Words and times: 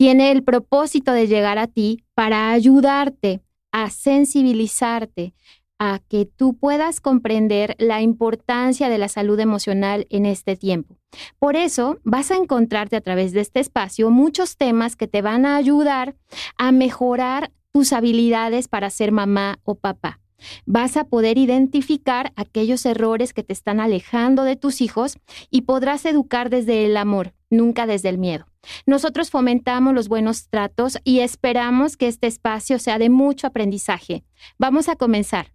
tiene 0.00 0.30
el 0.30 0.42
propósito 0.42 1.12
de 1.12 1.26
llegar 1.26 1.58
a 1.58 1.66
ti 1.66 2.06
para 2.14 2.52
ayudarte 2.52 3.42
a 3.70 3.90
sensibilizarte, 3.90 5.34
a 5.78 6.00
que 6.08 6.24
tú 6.24 6.56
puedas 6.56 7.02
comprender 7.02 7.76
la 7.78 8.00
importancia 8.00 8.88
de 8.88 8.96
la 8.96 9.08
salud 9.08 9.38
emocional 9.38 10.06
en 10.08 10.24
este 10.24 10.56
tiempo. 10.56 10.96
Por 11.38 11.54
eso 11.54 11.98
vas 12.02 12.30
a 12.30 12.36
encontrarte 12.36 12.96
a 12.96 13.02
través 13.02 13.32
de 13.32 13.40
este 13.40 13.60
espacio 13.60 14.10
muchos 14.10 14.56
temas 14.56 14.96
que 14.96 15.06
te 15.06 15.20
van 15.20 15.44
a 15.44 15.56
ayudar 15.56 16.16
a 16.56 16.72
mejorar 16.72 17.52
tus 17.70 17.92
habilidades 17.92 18.68
para 18.68 18.88
ser 18.88 19.12
mamá 19.12 19.58
o 19.64 19.74
papá. 19.74 20.18
Vas 20.64 20.96
a 20.96 21.04
poder 21.04 21.36
identificar 21.36 22.32
aquellos 22.36 22.86
errores 22.86 23.34
que 23.34 23.42
te 23.42 23.52
están 23.52 23.80
alejando 23.80 24.44
de 24.44 24.56
tus 24.56 24.80
hijos 24.80 25.18
y 25.50 25.60
podrás 25.60 26.06
educar 26.06 26.48
desde 26.48 26.86
el 26.86 26.96
amor, 26.96 27.34
nunca 27.50 27.86
desde 27.86 28.08
el 28.08 28.18
miedo. 28.18 28.46
Nosotros 28.86 29.30
fomentamos 29.30 29.94
los 29.94 30.08
buenos 30.08 30.48
tratos 30.48 30.98
y 31.04 31.20
esperamos 31.20 31.96
que 31.96 32.08
este 32.08 32.26
espacio 32.26 32.78
sea 32.78 32.98
de 32.98 33.10
mucho 33.10 33.46
aprendizaje. 33.46 34.24
Vamos 34.58 34.88
a 34.88 34.96
comenzar. 34.96 35.52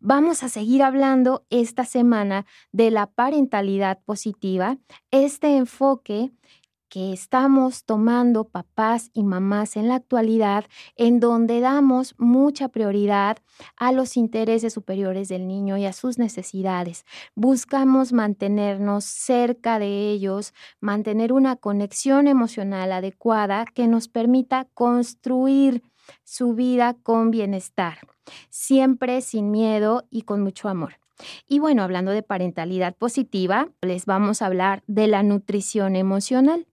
Vamos 0.00 0.42
a 0.42 0.48
seguir 0.48 0.82
hablando 0.82 1.44
esta 1.50 1.84
semana 1.84 2.46
de 2.72 2.90
la 2.90 3.06
parentalidad 3.06 4.00
positiva, 4.04 4.78
este 5.10 5.56
enfoque 5.56 6.30
que 6.88 7.12
estamos 7.12 7.84
tomando 7.84 8.44
papás 8.44 9.10
y 9.14 9.24
mamás 9.24 9.76
en 9.76 9.88
la 9.88 9.96
actualidad, 9.96 10.64
en 10.96 11.20
donde 11.20 11.60
damos 11.60 12.14
mucha 12.18 12.68
prioridad 12.68 13.38
a 13.76 13.92
los 13.92 14.16
intereses 14.16 14.72
superiores 14.72 15.28
del 15.28 15.46
niño 15.46 15.76
y 15.76 15.84
a 15.84 15.92
sus 15.92 16.18
necesidades. 16.18 17.04
Buscamos 17.34 18.12
mantenernos 18.12 19.04
cerca 19.04 19.78
de 19.78 20.10
ellos, 20.10 20.54
mantener 20.80 21.32
una 21.32 21.56
conexión 21.56 22.28
emocional 22.28 22.92
adecuada 22.92 23.64
que 23.74 23.86
nos 23.86 24.08
permita 24.08 24.66
construir 24.74 25.82
su 26.24 26.54
vida 26.54 26.94
con 27.02 27.30
bienestar, 27.30 27.98
siempre 28.48 29.20
sin 29.20 29.50
miedo 29.50 30.06
y 30.10 30.22
con 30.22 30.42
mucho 30.42 30.68
amor. 30.68 30.94
Y 31.46 31.58
bueno, 31.58 31.82
hablando 31.82 32.12
de 32.12 32.22
parentalidad 32.22 32.94
positiva, 32.96 33.68
les 33.82 34.06
vamos 34.06 34.40
a 34.40 34.46
hablar 34.46 34.82
de 34.86 35.08
la 35.08 35.22
nutrición 35.22 35.96
emocional. 35.96 36.66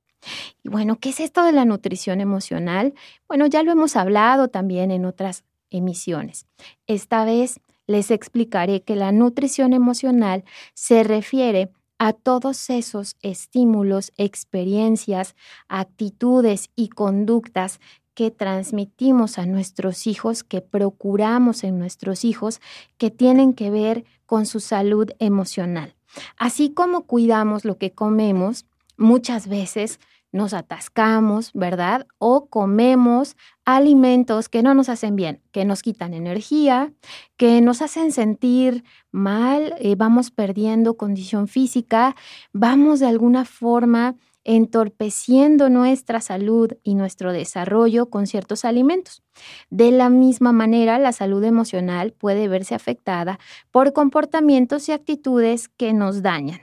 Y 0.63 0.69
bueno, 0.69 0.97
¿qué 0.99 1.09
es 1.09 1.19
esto 1.19 1.43
de 1.43 1.51
la 1.51 1.65
nutrición 1.65 2.21
emocional? 2.21 2.93
Bueno, 3.27 3.45
ya 3.47 3.63
lo 3.63 3.71
hemos 3.71 3.95
hablado 3.95 4.47
también 4.47 4.91
en 4.91 5.05
otras 5.05 5.43
emisiones. 5.69 6.47
Esta 6.87 7.25
vez 7.25 7.59
les 7.87 8.11
explicaré 8.11 8.81
que 8.81 8.95
la 8.95 9.11
nutrición 9.11 9.73
emocional 9.73 10.43
se 10.73 11.03
refiere 11.03 11.71
a 11.97 12.13
todos 12.13 12.69
esos 12.69 13.15
estímulos, 13.21 14.11
experiencias, 14.17 15.35
actitudes 15.67 16.69
y 16.75 16.89
conductas 16.89 17.79
que 18.13 18.31
transmitimos 18.31 19.37
a 19.37 19.45
nuestros 19.45 20.07
hijos, 20.07 20.43
que 20.43 20.61
procuramos 20.61 21.63
en 21.63 21.77
nuestros 21.77 22.25
hijos, 22.25 22.61
que 22.97 23.11
tienen 23.11 23.53
que 23.53 23.69
ver 23.69 24.05
con 24.25 24.45
su 24.45 24.59
salud 24.59 25.09
emocional. 25.19 25.95
Así 26.37 26.73
como 26.73 27.05
cuidamos 27.05 27.65
lo 27.65 27.77
que 27.77 27.91
comemos, 27.91 28.65
muchas 28.97 29.47
veces 29.47 29.99
nos 30.35 30.53
atascamos, 30.53 31.51
¿verdad? 31.53 32.07
O 32.17 32.49
comemos 32.49 33.37
alimentos 33.63 34.49
que 34.49 34.63
no 34.63 34.73
nos 34.73 34.89
hacen 34.89 35.15
bien, 35.15 35.41
que 35.53 35.63
nos 35.63 35.81
quitan 35.81 36.13
energía, 36.13 36.93
que 37.37 37.61
nos 37.61 37.81
hacen 37.81 38.11
sentir 38.11 38.83
mal, 39.11 39.75
eh, 39.79 39.95
vamos 39.95 40.31
perdiendo 40.31 40.97
condición 40.97 41.47
física, 41.47 42.17
vamos 42.51 42.99
de 42.99 43.07
alguna 43.07 43.45
forma 43.45 44.17
entorpeciendo 44.43 45.69
nuestra 45.69 46.19
salud 46.19 46.73
y 46.83 46.95
nuestro 46.95 47.31
desarrollo 47.31 48.09
con 48.09 48.27
ciertos 48.27 48.65
alimentos. 48.65 49.23
De 49.69 49.91
la 49.91 50.09
misma 50.09 50.51
manera, 50.51 50.99
la 50.99 51.13
salud 51.13 51.45
emocional 51.45 52.11
puede 52.11 52.49
verse 52.49 52.75
afectada 52.75 53.39
por 53.71 53.93
comportamientos 53.93 54.89
y 54.89 54.91
actitudes 54.91 55.69
que 55.69 55.93
nos 55.93 56.21
dañan. 56.21 56.59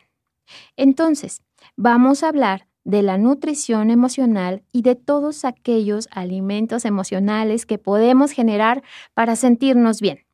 Entonces, 0.76 1.42
vamos 1.76 2.22
a 2.22 2.28
hablar 2.28 2.68
de 2.84 3.02
la 3.02 3.16
nutrición 3.16 3.90
emocional 3.90 4.62
y 4.72 4.82
de 4.82 4.96
todos 4.96 5.44
aquellos 5.44 6.08
alimentos 6.10 6.84
emocionales 6.84 7.64
que 7.64 7.78
podemos 7.78 8.32
generar 8.32 8.82
para 9.14 9.36
sentirnos 9.36 10.00
bien. 10.00 10.26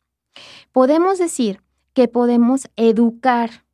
Podemos 0.72 1.18
decir 1.18 1.62
que 1.92 2.08
podemos 2.08 2.68
educar 2.76 3.64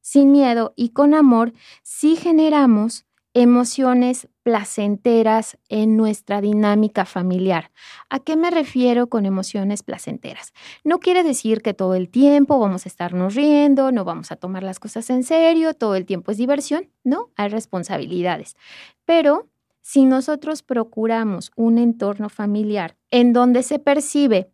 sin 0.00 0.32
miedo 0.32 0.72
y 0.76 0.90
con 0.90 1.14
amor 1.14 1.52
si 1.82 2.16
generamos 2.16 3.05
emociones 3.36 4.28
placenteras 4.42 5.58
en 5.68 5.98
nuestra 5.98 6.40
dinámica 6.40 7.04
familiar. 7.04 7.70
¿A 8.08 8.18
qué 8.18 8.34
me 8.34 8.50
refiero 8.50 9.08
con 9.08 9.26
emociones 9.26 9.82
placenteras? 9.82 10.54
No 10.84 11.00
quiere 11.00 11.22
decir 11.22 11.60
que 11.60 11.74
todo 11.74 11.94
el 11.96 12.08
tiempo 12.08 12.58
vamos 12.58 12.86
a 12.86 12.88
estarnos 12.88 13.34
riendo, 13.34 13.92
no 13.92 14.04
vamos 14.04 14.32
a 14.32 14.36
tomar 14.36 14.62
las 14.62 14.80
cosas 14.80 15.10
en 15.10 15.22
serio, 15.22 15.74
todo 15.74 15.96
el 15.96 16.06
tiempo 16.06 16.32
es 16.32 16.38
diversión, 16.38 16.88
no, 17.04 17.28
hay 17.36 17.50
responsabilidades. 17.50 18.56
Pero 19.04 19.50
si 19.82 20.06
nosotros 20.06 20.62
procuramos 20.62 21.52
un 21.56 21.76
entorno 21.76 22.30
familiar 22.30 22.96
en 23.10 23.34
donde 23.34 23.62
se 23.62 23.78
percibe 23.78 24.50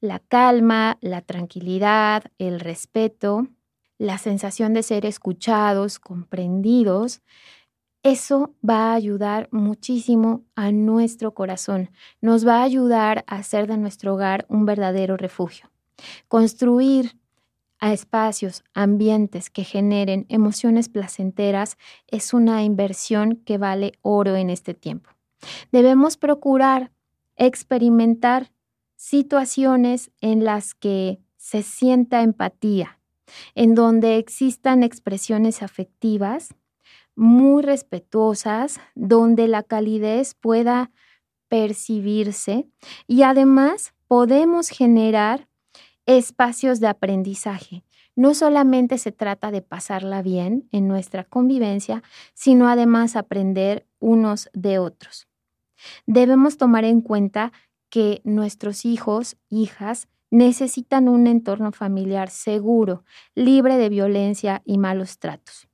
la 0.00 0.18
calma, 0.18 0.98
la 1.00 1.22
tranquilidad, 1.22 2.24
el 2.36 2.60
respeto, 2.60 3.48
la 3.96 4.18
sensación 4.18 4.74
de 4.74 4.82
ser 4.82 5.06
escuchados, 5.06 5.98
comprendidos, 5.98 7.22
eso 8.06 8.54
va 8.62 8.92
a 8.92 8.94
ayudar 8.94 9.48
muchísimo 9.50 10.44
a 10.54 10.70
nuestro 10.70 11.34
corazón, 11.34 11.90
nos 12.20 12.46
va 12.46 12.60
a 12.60 12.62
ayudar 12.62 13.24
a 13.26 13.34
hacer 13.38 13.66
de 13.66 13.76
nuestro 13.78 14.14
hogar 14.14 14.46
un 14.48 14.64
verdadero 14.64 15.16
refugio. 15.16 15.72
Construir 16.28 17.18
espacios, 17.80 18.62
ambientes 18.74 19.50
que 19.50 19.64
generen 19.64 20.24
emociones 20.28 20.88
placenteras 20.88 21.78
es 22.06 22.32
una 22.32 22.62
inversión 22.62 23.42
que 23.44 23.58
vale 23.58 23.94
oro 24.02 24.36
en 24.36 24.50
este 24.50 24.72
tiempo. 24.72 25.10
Debemos 25.72 26.16
procurar 26.16 26.92
experimentar 27.34 28.52
situaciones 28.94 30.12
en 30.20 30.44
las 30.44 30.74
que 30.74 31.18
se 31.38 31.64
sienta 31.64 32.22
empatía, 32.22 33.00
en 33.56 33.74
donde 33.74 34.18
existan 34.18 34.84
expresiones 34.84 35.60
afectivas 35.60 36.54
muy 37.16 37.62
respetuosas, 37.62 38.78
donde 38.94 39.48
la 39.48 39.62
calidez 39.62 40.34
pueda 40.34 40.92
percibirse 41.48 42.68
y 43.06 43.22
además 43.22 43.94
podemos 44.06 44.68
generar 44.68 45.48
espacios 46.06 46.78
de 46.80 46.88
aprendizaje. 46.88 47.84
No 48.14 48.34
solamente 48.34 48.96
se 48.98 49.12
trata 49.12 49.50
de 49.50 49.60
pasarla 49.60 50.22
bien 50.22 50.68
en 50.72 50.88
nuestra 50.88 51.24
convivencia, 51.24 52.02
sino 52.34 52.68
además 52.68 53.16
aprender 53.16 53.86
unos 53.98 54.48
de 54.54 54.78
otros. 54.78 55.28
Debemos 56.06 56.56
tomar 56.56 56.84
en 56.84 57.02
cuenta 57.02 57.52
que 57.90 58.22
nuestros 58.24 58.84
hijos, 58.84 59.36
hijas, 59.50 60.08
necesitan 60.30 61.08
un 61.08 61.26
entorno 61.26 61.72
familiar 61.72 62.30
seguro, 62.30 63.04
libre 63.34 63.76
de 63.76 63.88
violencia 63.88 64.62
y 64.64 64.78
malos 64.78 65.18
tratos. 65.18 65.68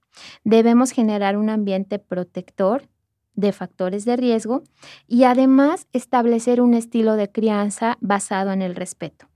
Debemos 0.45 0.91
generar 0.91 1.37
un 1.37 1.51
ambiente 1.51 1.99
protector 1.99 2.89
de 3.35 3.53
factores 3.53 4.05
de 4.05 4.17
riesgo 4.17 4.63
y 5.07 5.25
además 5.25 5.87
establecer 5.93 6.61
un 6.61 6.75
estilo 6.75 7.17
de 7.17 7.31
crianza 7.31 7.97
basado 8.01 8.53
en 8.53 8.63
el 8.63 8.75
respeto. 8.75 9.29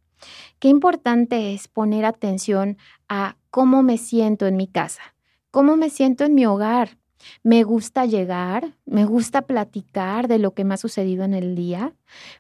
Qué 0.59 0.69
importante 0.69 1.55
es 1.55 1.69
poner 1.69 2.05
atención 2.05 2.79
a 3.09 3.37
cómo 3.51 3.83
me 3.83 3.99
siento 3.99 4.47
en 4.47 4.57
mi 4.57 4.67
casa, 4.67 5.15
cómo 5.51 5.77
me 5.77 5.91
siento 5.91 6.25
en 6.25 6.35
mi 6.35 6.47
hogar. 6.47 6.99
Me 7.43 7.65
gusta 7.65 8.05
llegar, 8.05 8.75
me 8.85 9.05
gusta 9.05 9.43
platicar 9.43 10.29
de 10.29 10.39
lo 10.39 10.55
que 10.55 10.65
me 10.65 10.75
ha 10.75 10.79
sucedido 10.79 11.25
en 11.25 11.35
el 11.35 11.57
día. 11.57 11.95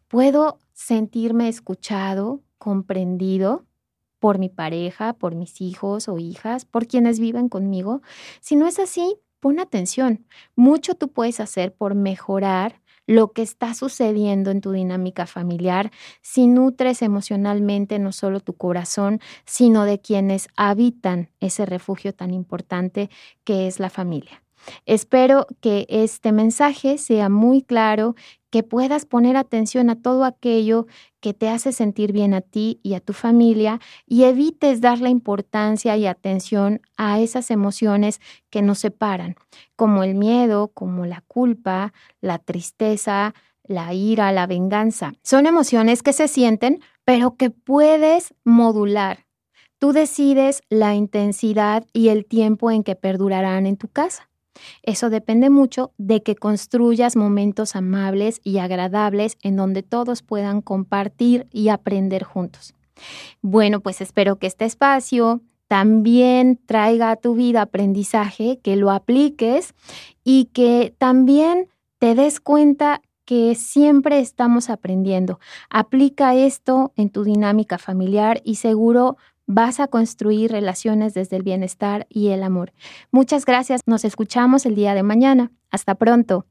Puedo 0.08 0.58
sentirme 0.74 1.48
escuchado, 1.48 2.42
comprendido 2.58 3.64
por 4.18 4.38
mi 4.38 4.48
pareja, 4.48 5.12
por 5.14 5.34
mis 5.34 5.60
hijos 5.60 6.08
o 6.08 6.18
hijas, 6.18 6.64
por 6.64 6.86
quienes 6.86 7.20
viven 7.20 7.48
conmigo. 7.48 8.02
Si 8.40 8.56
no 8.56 8.66
es 8.66 8.78
así, 8.78 9.16
pon 9.40 9.60
atención. 9.60 10.26
Mucho 10.54 10.94
tú 10.94 11.12
puedes 11.12 11.40
hacer 11.40 11.74
por 11.74 11.94
mejorar 11.94 12.80
lo 13.06 13.32
que 13.32 13.42
está 13.42 13.74
sucediendo 13.74 14.50
en 14.50 14.60
tu 14.60 14.72
dinámica 14.72 15.26
familiar, 15.26 15.92
si 16.22 16.46
nutres 16.48 17.02
emocionalmente 17.02 17.98
no 17.98 18.12
solo 18.12 18.40
tu 18.40 18.56
corazón, 18.56 19.20
sino 19.44 19.84
de 19.84 20.00
quienes 20.00 20.48
habitan 20.56 21.30
ese 21.40 21.66
refugio 21.66 22.14
tan 22.14 22.34
importante 22.34 23.08
que 23.44 23.68
es 23.68 23.78
la 23.78 23.90
familia. 23.90 24.42
Espero 24.84 25.46
que 25.60 25.86
este 25.88 26.32
mensaje 26.32 26.98
sea 26.98 27.28
muy 27.28 27.62
claro, 27.62 28.16
que 28.56 28.62
puedas 28.62 29.04
poner 29.04 29.36
atención 29.36 29.90
a 29.90 30.00
todo 30.00 30.24
aquello 30.24 30.86
que 31.20 31.34
te 31.34 31.50
hace 31.50 31.72
sentir 31.72 32.12
bien 32.12 32.32
a 32.32 32.40
ti 32.40 32.80
y 32.82 32.94
a 32.94 33.00
tu 33.00 33.12
familia 33.12 33.80
y 34.06 34.24
evites 34.24 34.80
darle 34.80 35.10
importancia 35.10 35.94
y 35.98 36.06
atención 36.06 36.80
a 36.96 37.20
esas 37.20 37.50
emociones 37.50 38.18
que 38.48 38.62
nos 38.62 38.78
separan, 38.78 39.36
como 39.76 40.04
el 40.04 40.14
miedo, 40.14 40.68
como 40.68 41.04
la 41.04 41.22
culpa, 41.28 41.92
la 42.22 42.38
tristeza, 42.38 43.34
la 43.62 43.92
ira, 43.92 44.32
la 44.32 44.46
venganza. 44.46 45.12
Son 45.22 45.44
emociones 45.44 46.02
que 46.02 46.14
se 46.14 46.26
sienten, 46.26 46.80
pero 47.04 47.36
que 47.36 47.50
puedes 47.50 48.32
modular. 48.42 49.26
Tú 49.78 49.92
decides 49.92 50.62
la 50.70 50.94
intensidad 50.94 51.84
y 51.92 52.08
el 52.08 52.24
tiempo 52.24 52.70
en 52.70 52.84
que 52.84 52.96
perdurarán 52.96 53.66
en 53.66 53.76
tu 53.76 53.88
casa. 53.88 54.30
Eso 54.82 55.10
depende 55.10 55.50
mucho 55.50 55.92
de 55.98 56.22
que 56.22 56.36
construyas 56.36 57.16
momentos 57.16 57.76
amables 57.76 58.40
y 58.42 58.58
agradables 58.58 59.36
en 59.42 59.56
donde 59.56 59.82
todos 59.82 60.22
puedan 60.22 60.62
compartir 60.62 61.46
y 61.52 61.68
aprender 61.68 62.24
juntos. 62.24 62.74
Bueno, 63.42 63.80
pues 63.80 64.00
espero 64.00 64.36
que 64.36 64.46
este 64.46 64.64
espacio 64.64 65.40
también 65.68 66.60
traiga 66.64 67.10
a 67.10 67.16
tu 67.16 67.34
vida 67.34 67.62
aprendizaje, 67.62 68.60
que 68.62 68.76
lo 68.76 68.90
apliques 68.90 69.74
y 70.24 70.46
que 70.46 70.94
también 70.98 71.68
te 71.98 72.14
des 72.14 72.40
cuenta 72.40 73.02
que 73.24 73.56
siempre 73.56 74.20
estamos 74.20 74.70
aprendiendo. 74.70 75.40
Aplica 75.68 76.34
esto 76.36 76.92
en 76.96 77.10
tu 77.10 77.24
dinámica 77.24 77.76
familiar 77.76 78.40
y 78.44 78.54
seguro 78.54 79.16
vas 79.46 79.80
a 79.80 79.88
construir 79.88 80.52
relaciones 80.52 81.14
desde 81.14 81.36
el 81.36 81.42
bienestar 81.42 82.06
y 82.08 82.28
el 82.28 82.42
amor. 82.42 82.72
Muchas 83.10 83.44
gracias, 83.44 83.80
nos 83.86 84.04
escuchamos 84.04 84.66
el 84.66 84.74
día 84.74 84.94
de 84.94 85.02
mañana. 85.02 85.52
Hasta 85.70 85.94
pronto. 85.94 86.46